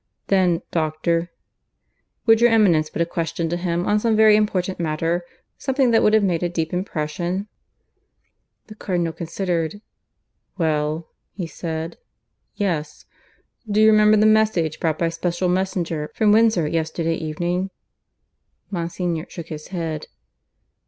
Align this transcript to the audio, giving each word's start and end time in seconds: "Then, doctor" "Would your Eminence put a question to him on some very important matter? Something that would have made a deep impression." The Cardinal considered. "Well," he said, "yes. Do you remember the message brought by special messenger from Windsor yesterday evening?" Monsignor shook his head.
"Then, 0.29 0.63
doctor" 0.71 1.29
"Would 2.25 2.41
your 2.41 2.49
Eminence 2.49 2.89
put 2.89 3.03
a 3.03 3.05
question 3.05 3.49
to 3.49 3.55
him 3.57 3.85
on 3.85 3.99
some 3.99 4.15
very 4.15 4.35
important 4.35 4.79
matter? 4.79 5.23
Something 5.59 5.91
that 5.91 6.01
would 6.01 6.15
have 6.15 6.23
made 6.23 6.41
a 6.41 6.49
deep 6.49 6.73
impression." 6.73 7.47
The 8.65 8.73
Cardinal 8.73 9.13
considered. 9.13 9.79
"Well," 10.57 11.07
he 11.33 11.45
said, 11.45 11.99
"yes. 12.55 13.05
Do 13.69 13.79
you 13.79 13.91
remember 13.91 14.17
the 14.17 14.25
message 14.25 14.79
brought 14.79 14.97
by 14.97 15.09
special 15.09 15.49
messenger 15.49 16.09
from 16.15 16.31
Windsor 16.31 16.67
yesterday 16.67 17.13
evening?" 17.13 17.69
Monsignor 18.71 19.27
shook 19.29 19.49
his 19.49 19.67
head. 19.67 20.07